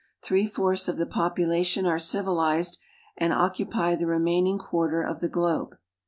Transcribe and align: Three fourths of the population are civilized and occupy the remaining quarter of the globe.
Three 0.23 0.47
fourths 0.47 0.87
of 0.87 0.97
the 0.97 1.05
population 1.05 1.85
are 1.85 1.99
civilized 1.99 2.79
and 3.17 3.31
occupy 3.31 3.93
the 3.93 4.07
remaining 4.07 4.57
quarter 4.57 5.03
of 5.03 5.19
the 5.19 5.29
globe. 5.29 5.75